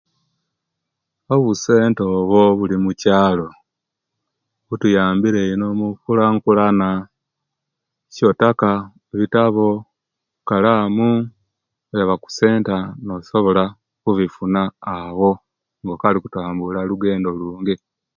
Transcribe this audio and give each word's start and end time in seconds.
Obusenta 1.35 2.01
obwo 2.17 2.37
obuli 2.49 2.75
mukyalo 2.83 3.47
butuyambire 4.67 5.41
ino 5.53 5.67
munkulankulana 5.79 6.89
ekyotaka; 8.09 8.71
bitabo, 9.19 9.67
kalamu, 10.47 11.09
oyaba 11.91 12.15
mussenta 12.21 12.75
nosobola 13.05 13.63
okubifuna 13.99 14.61
awo, 14.95 15.31
nga 15.81 15.91
okaali 15.95 16.17
okutambula 16.19 16.79
lugendo 16.89 17.27
oluwanvu. 17.29 17.85